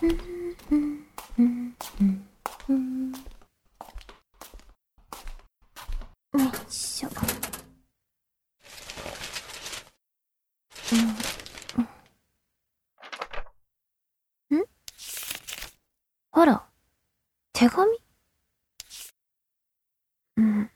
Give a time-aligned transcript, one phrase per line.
[0.00, 0.12] よい
[6.70, 7.08] しょ。
[14.54, 14.64] ん
[16.30, 16.64] あら、
[17.52, 17.98] 手紙？
[20.36, 20.60] うん。
[20.60, 20.70] ん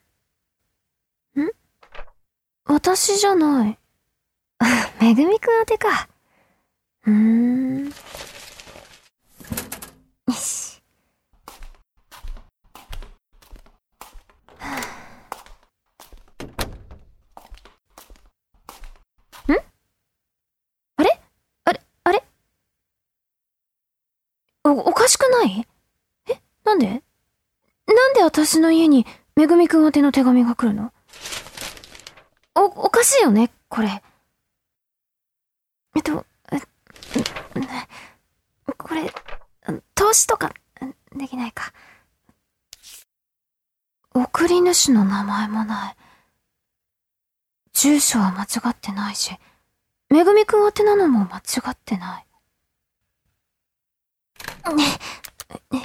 [2.65, 3.79] 私じゃない。
[4.99, 6.09] めぐみくん宛てか。
[7.05, 7.85] うーん。
[10.25, 10.81] よし。
[19.49, 19.51] ん
[20.95, 21.19] あれ
[21.65, 22.23] あれあれ
[24.63, 25.67] お、おかしくない
[26.29, 27.03] えなんで
[27.85, 28.23] なんで
[28.53, 30.93] 私の家にめぐみくん宛ての手紙が来るの？
[32.53, 34.03] お、おかしいよねこれ。
[35.95, 36.59] えっと、え
[38.77, 39.11] これ、
[39.95, 40.53] 投資とか、
[41.15, 41.73] できないか。
[44.13, 45.95] 送り主の名前もない。
[47.73, 49.35] 住所は間違ってないし、
[50.11, 52.27] めぐみくん宛てなのも間違ってない。
[54.75, 54.85] ね、
[55.71, 55.81] ね、ね、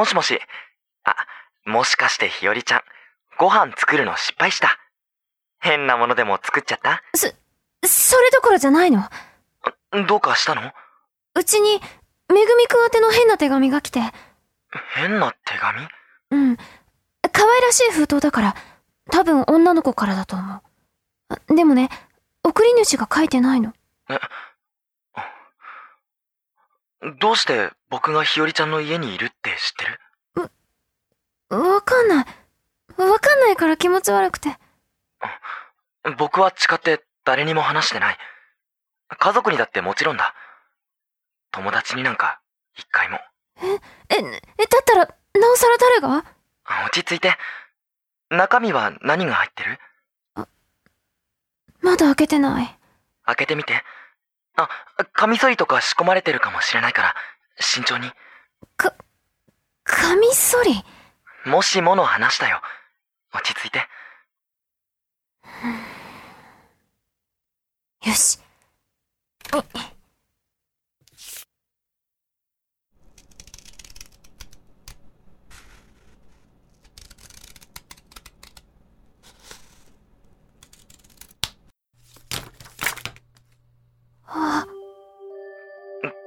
[0.00, 0.40] もしもし。
[1.04, 1.14] あ、
[1.66, 2.82] もしかしてひよりちゃん、
[3.38, 4.78] ご飯作るの失敗した。
[5.58, 7.02] 変なものでも作っちゃった？
[7.12, 7.26] そ
[8.18, 9.04] れどころじゃないの。
[10.08, 10.72] どうかしたの？
[11.34, 11.82] うちに、
[12.32, 14.00] めぐみくん宛ての変な手紙が来て、
[14.94, 15.86] 変な手紙？
[16.30, 16.56] うん。
[16.56, 16.62] 可
[17.52, 18.56] 愛らしい封筒だから、
[19.10, 20.62] 多分女の子からだと思う。
[21.28, 21.90] あでもね、
[22.42, 23.74] 送り主が書いてないの。
[27.18, 30.50] どうして僕がひよりちゃんの家にいるって知ってる？
[31.48, 32.26] わかんない。
[32.96, 34.56] わかんないから気持ち悪くて。
[36.18, 38.18] 僕は誓って誰にも話してない。
[39.08, 40.34] 家族にだってもちろんだ。
[41.50, 42.40] 友達になんか
[42.76, 43.18] 一回も。
[43.62, 43.66] え、
[44.16, 46.24] え、だったら、なおさら誰が？
[46.86, 47.36] 落ち着いて。
[48.30, 49.78] 中身は何が入ってる？
[51.82, 52.78] まだ開けてない。
[53.24, 53.82] 開けてみて。
[54.56, 54.68] あ、
[55.12, 57.14] カミソリとか仕込まれてるかもしれないから、
[57.58, 58.10] 慎重に。
[58.76, 58.94] か、
[59.84, 60.82] カミソリ
[61.46, 62.60] もしもの話だよ。
[63.32, 63.86] 落ち着いて。
[68.06, 68.38] よし。
[69.52, 69.64] あ、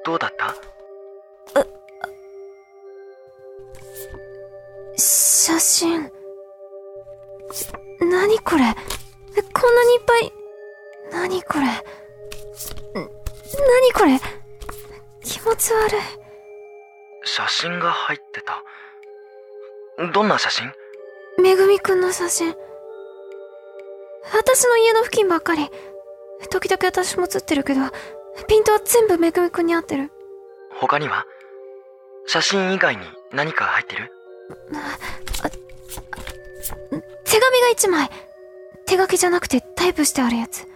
[0.05, 0.55] どうだった？
[4.97, 6.11] 写真。
[7.99, 8.63] 何これ？
[8.65, 10.33] えこんなにいっぱい。
[11.11, 11.61] 何これ？
[11.61, 11.77] ん何
[13.93, 14.19] これ？
[15.23, 16.01] 気持ち悪い。
[17.23, 18.61] 写真が入ってた。
[20.13, 20.71] どんな写真？
[21.41, 22.55] めぐみくんの写真。
[24.33, 25.69] 私の家の付近ばっかり。
[26.49, 27.81] 時々私も写ってるけど、
[28.47, 30.11] ピントは全部めぐみくんに合ってる。
[30.79, 31.25] 他には？
[32.25, 34.11] 写真以外に何か入ってる？
[37.25, 38.09] 手紙が一枚。
[38.85, 40.67] 手書きじゃなくてタイプしてあるやつ。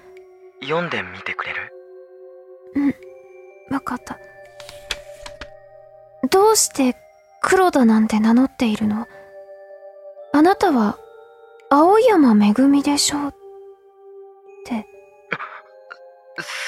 [0.61, 2.95] 読んでみてくれる？
[3.69, 4.17] わかった。
[6.29, 6.95] どうして
[7.41, 9.07] 黒田なんて名乗っているの？
[10.33, 10.97] あなたは
[11.69, 13.31] 青山めぐみでしょうっ
[14.65, 14.85] て。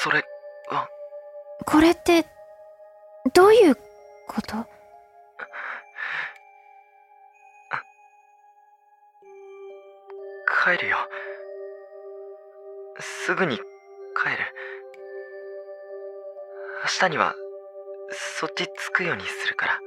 [0.02, 0.24] それは、
[1.70, 2.26] これって、
[3.32, 3.76] どういう
[4.26, 4.56] こと？
[10.64, 10.96] 帰るよ。
[12.98, 13.64] すぐに帰る。
[16.82, 17.36] 明日には、
[18.40, 19.78] そっち着くようにするから。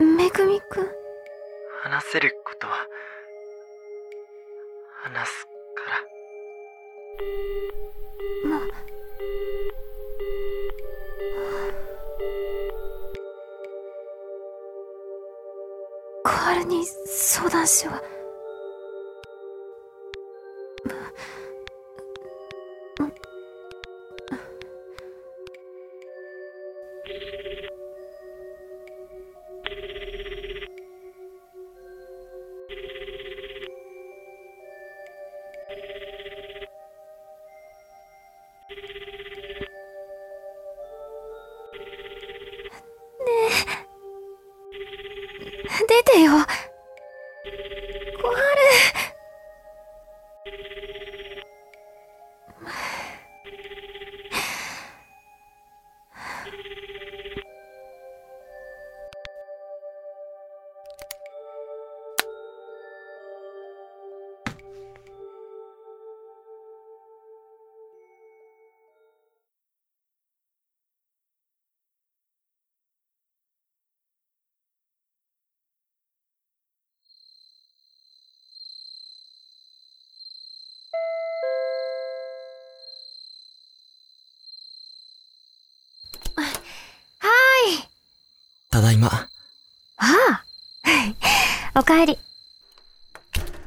[0.00, 0.88] めぐみくん？
[1.82, 2.86] 話せることは、
[5.02, 5.50] 話すか
[8.49, 8.49] ら。
[16.22, 18.19] 小春に相談しよう。
[48.20, 48.36] 小春。
[48.36, 48.49] はい。
[91.80, 92.18] おかえり。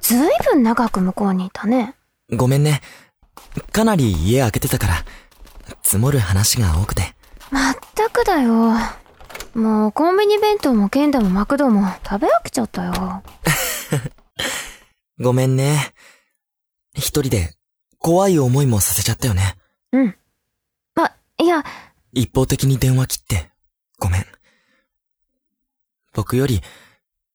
[0.01, 1.95] ずいぶん長く向こうにいたね。
[2.30, 2.81] ごめんね。
[3.71, 4.94] かなり家開けてたから、
[5.81, 7.15] 積もる話が多くて。
[7.50, 8.75] まったくだよ。
[9.56, 13.24] もうコンビニ弁当もケンダもマクドも食べ飽きちゃったよ。
[15.19, 15.95] ごめんね。
[16.94, 17.56] 一人で
[17.98, 19.57] 怖い思いもさせちゃったよね。
[19.92, 20.16] うん。
[20.98, 21.63] あ、いや、
[22.12, 23.50] 一方的に電話切って、
[23.98, 24.25] ごめん。
[26.13, 26.62] 僕より、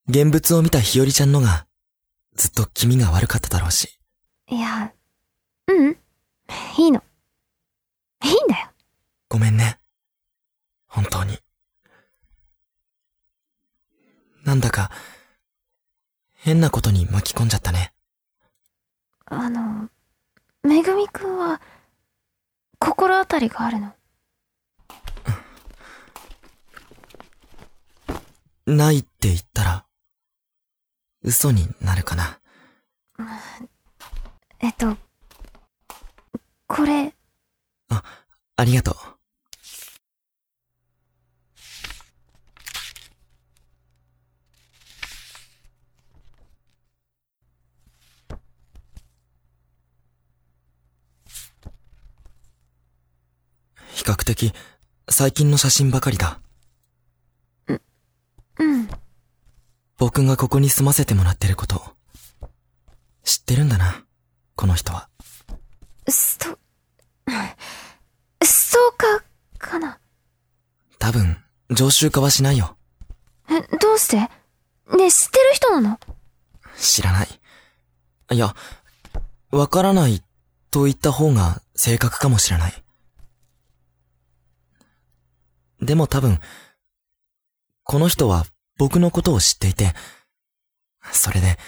[0.08, 1.66] 現物を見た日和ちゃんのが、
[2.34, 4.00] ずっと気味が悪かっただろうし。
[4.48, 4.92] いや、
[5.66, 5.98] うん。
[6.78, 7.02] いいの。
[8.24, 8.70] いいんだよ。
[9.28, 9.78] ごめんね。
[10.86, 11.38] 本当に。
[14.44, 14.90] なんだか、
[16.36, 17.92] 変なことに巻き込んじゃったね。
[19.26, 19.90] あの、
[20.62, 21.60] めぐみくんは、
[22.78, 23.94] 心当たりがあるの？
[28.64, 29.84] ないって言ったら、
[31.22, 32.38] 嘘になるかな？
[34.60, 34.96] えっと、
[36.66, 37.14] これ、
[38.56, 38.94] ありがとう。
[53.94, 54.54] 比較的、
[55.10, 56.40] 最近の写真ばかりだ。
[57.66, 58.88] うん。
[59.98, 61.82] 僕がここに住ませてもらってること、
[63.24, 64.04] 知ってるんだな、
[64.54, 65.08] この人は。
[66.08, 66.56] スト、
[68.44, 69.98] ストーカーかな？
[71.00, 71.36] 多分、
[71.70, 72.76] 常習化はしないよ。
[73.50, 74.18] え、どうして？
[74.18, 74.28] ね
[75.06, 75.98] え、知ってる人なの？
[76.78, 77.28] 知らない。
[78.30, 78.54] いや、
[79.50, 80.22] わからない
[80.70, 82.84] と言った方が正確かもしれない。
[85.80, 86.38] でも多分、
[87.82, 88.46] この人は
[88.78, 89.92] 僕のことを知っていて、
[91.12, 91.58] それで、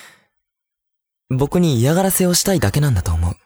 [1.29, 3.37] 僕に嫌がらせをしたいだけなんだと思う。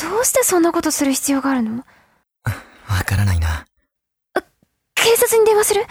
[0.00, 1.84] どうしてそんなことする必要があるの？
[2.88, 3.66] わからないな。
[4.94, 5.86] 警察に電話する？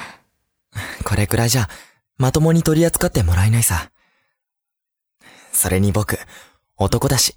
[1.03, 1.69] これくらいじゃ、
[2.17, 3.91] まともに取り扱ってもらえないさ。
[5.51, 6.17] それに僕、
[6.77, 7.35] 男だし。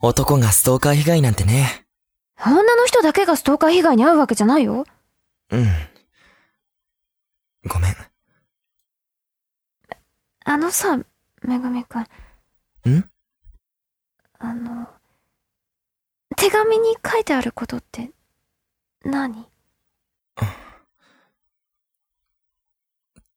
[0.00, 1.84] 男がストーカー被害なんてね、
[2.44, 4.84] 女の人だけがストーカー被害に遭うわけじゃないよ。
[5.50, 5.66] うん。
[7.66, 7.96] ごめん。
[10.44, 10.98] あのさ、
[11.42, 12.02] めぐみくん。
[12.02, 13.10] ん？
[14.38, 14.88] あの、
[16.36, 18.10] 手紙に書いてあることって
[19.04, 19.46] 何、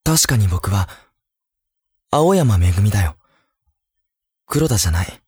[0.04, 0.88] 確かに僕は、
[2.10, 3.16] 青山めぐみだよ。
[4.46, 5.22] 黒田じゃない。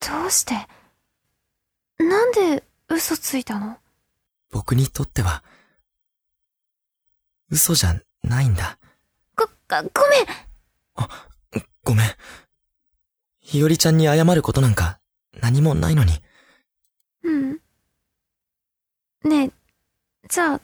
[0.00, 0.54] どうして？
[1.98, 3.78] なんで嘘ついたの？
[4.50, 5.42] 僕にとっては、
[7.50, 8.78] 嘘じゃないんだ。
[9.36, 9.90] ご、ごめん
[11.82, 12.06] ごめん。
[13.40, 15.00] ひよりちゃんに謝ることなんか
[15.40, 16.12] 何もないのに。
[17.22, 17.52] うん。
[19.24, 19.50] ねえ、
[20.28, 20.60] じゃあ、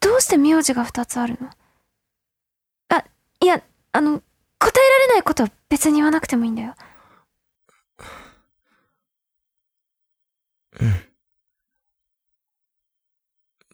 [0.00, 1.50] どうして名字が二つあるの？
[2.88, 3.04] あ、
[3.40, 3.62] いや、
[3.92, 4.20] あの、
[4.58, 6.74] 答えられないことは別に言わなくてもいいんだよ。
[10.80, 10.94] うん。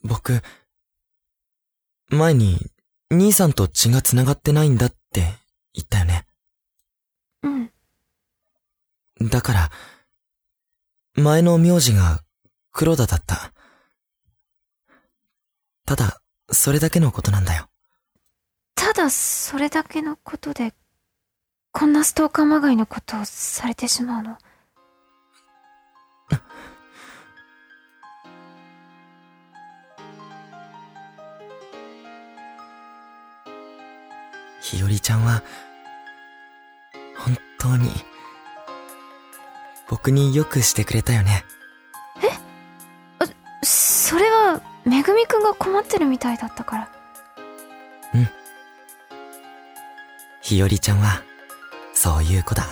[0.05, 0.43] 僕、
[2.13, 2.59] 前に、
[3.11, 5.23] 兄さんと血が繋がってないんだって
[5.73, 6.27] 言ったよね。
[7.43, 7.73] うん。
[9.31, 9.71] だから、
[11.15, 12.21] 前の名字が
[12.71, 13.55] 黒田だった。
[15.87, 17.69] ただ、それだけのことなんだよ。
[18.75, 20.75] ただそれだけのことで、
[21.71, 24.37] こんなストーカーまがいのことをされてしまうの。
[34.73, 35.43] ひよりちゃんは、
[37.19, 37.91] 本当に、
[39.91, 41.45] 僕によくしてくれたよね。
[43.63, 46.89] それは、めぐみくんが困ってるみたいだったから。
[50.41, 51.23] ひよりちゃんは、
[51.93, 52.67] そういう子だ。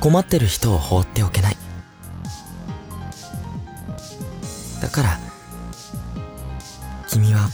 [0.00, 1.56] 困ってる人を放っておけない。
[4.80, 5.18] だから、
[7.08, 7.50] 君は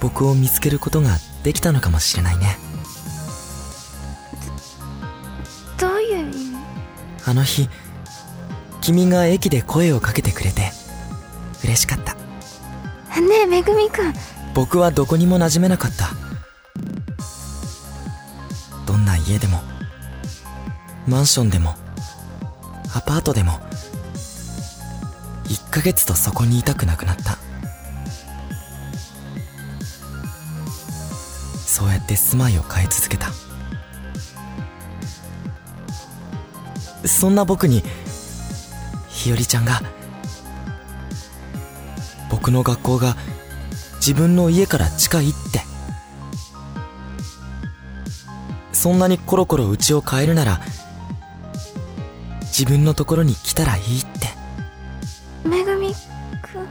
[0.00, 2.58] 僕を見つけることができたのかもしれないね。
[5.78, 6.56] どういう意味？
[7.26, 7.68] あの日、
[8.80, 10.70] 君が駅で声をかけてくれて、
[11.64, 12.14] 嬉しかった。
[13.20, 14.14] ねえ、めぐみくん。
[14.54, 16.10] 僕はどこにも馴染めなかった
[18.84, 19.62] どんな家でも
[21.06, 21.76] マンションでも
[22.94, 23.60] アパートでも
[25.44, 27.38] 1ヶ月とそこにいたくなくなった
[32.10, 33.30] って住まいを変え続けた。
[37.06, 37.84] そんな僕に
[39.08, 39.80] ひよりちゃんが
[42.28, 43.16] 僕の学校が
[43.96, 45.60] 自分の家から近いって
[48.72, 50.60] そんなにコロコロ家を変えるなら
[52.42, 55.48] 自分のところに来たらいいって。
[55.48, 55.94] めぐみ
[56.42, 56.66] くん。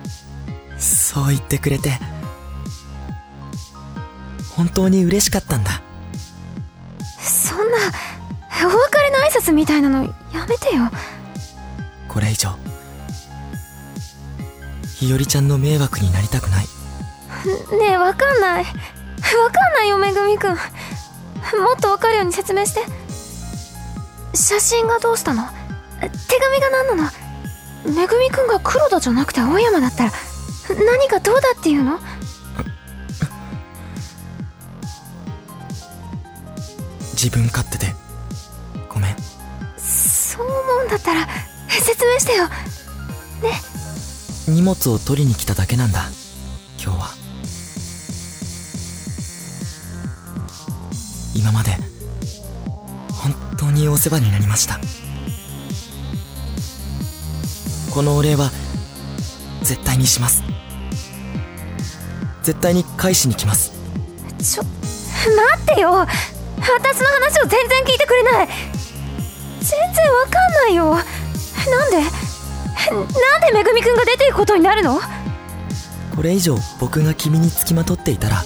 [0.77, 1.93] そう言ってくれて
[4.59, 5.81] 本当に嬉しかったんだ
[7.17, 10.91] そんな、お別れの挨拶みたいなのやめてよ。
[12.09, 12.49] これ以上
[14.97, 16.65] ひよりちゃんの迷惑になりたくない
[17.79, 18.65] ねえ、わかんない。
[18.65, 18.71] わ
[19.49, 20.51] かんないよ、めぐみくん。
[20.51, 20.59] もっ
[21.81, 22.81] とわかるように説明して。
[24.33, 25.47] 写真がどうしたの？
[26.01, 27.11] 手紙が何な
[27.85, 27.95] の？
[27.95, 30.11] めぐみくんが黒田じゃなくて青山だったら、
[30.85, 31.97] 何がどうだっていうの？
[37.21, 37.93] 自分勝手で。
[38.87, 39.15] ごめん。
[39.77, 41.27] そう思うんだったら、
[41.67, 42.47] 説明してよ。
[44.47, 46.07] 荷物を取りに来ただけなんだ。
[46.81, 47.09] 今日は。
[51.35, 51.71] 今まで
[53.11, 54.79] 本当にお世話になりました。
[57.93, 58.49] このお礼は
[59.63, 60.41] 絶対にします。
[62.43, 63.73] 絶対に返しに来ます。
[64.41, 66.07] ちょ、待ってよ
[66.61, 68.47] 私の話を全然聞いてくれない。
[69.61, 70.93] 全然わかんないよ。
[70.93, 71.01] な
[71.87, 71.97] んで？
[72.91, 73.07] なん
[73.41, 74.99] でめぐみくんが出ていくことになるの？
[76.15, 78.43] これ以上僕が君につきまとっていたら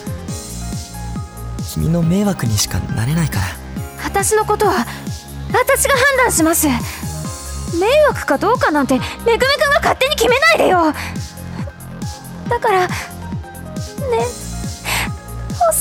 [1.74, 3.46] 君の迷惑にしかなれないから。
[4.04, 4.86] 私のことは
[5.52, 6.68] 私が判断します。
[6.68, 10.94] 迷惑かどうかなんてめぐみくんが勝手に決めないでよ。
[12.50, 12.94] だからね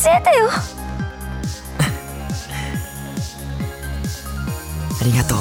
[0.02, 0.48] 教えてよ
[5.02, 5.38] ありがとう。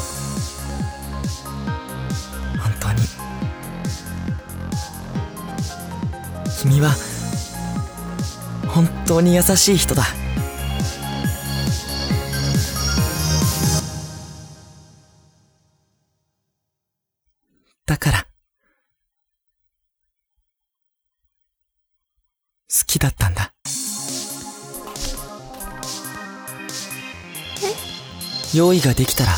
[2.60, 3.02] 本当に。
[6.60, 6.90] 君は
[8.68, 10.04] 本当に優しい人だ。
[17.86, 18.26] だから
[22.68, 23.54] 好きだったんだ。
[28.54, 29.32] 用意ができたら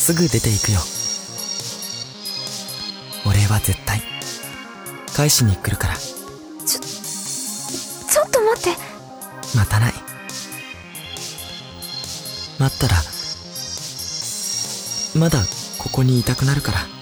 [0.00, 0.80] すぐ出ていくよ。
[3.26, 4.00] お礼は絶対、
[5.14, 8.80] 返しに来るから、ちょっと待って。
[9.54, 9.92] 待たない。
[12.58, 12.96] 待ったら、
[15.16, 15.44] まだ
[15.76, 16.99] ここにいたくなるから。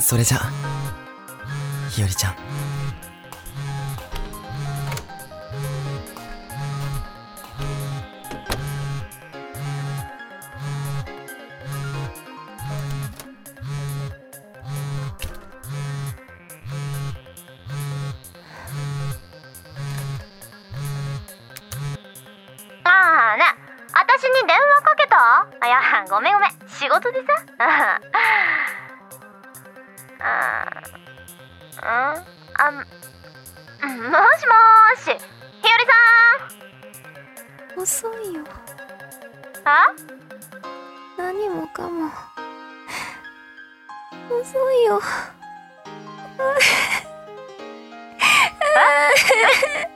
[0.00, 0.38] それじゃ、
[1.90, 2.34] ひよりちゃん。
[31.82, 32.20] あうん
[32.58, 32.86] あもし
[33.88, 34.14] もー
[34.96, 35.16] しひよ
[35.78, 35.86] り
[37.82, 38.44] 遅いよ。
[39.64, 39.76] さんあ？
[41.16, 42.10] 何もかも。
[44.30, 44.98] 遅いよ。
[44.98, 45.00] い
[46.42, 46.54] や
[49.84, 49.89] な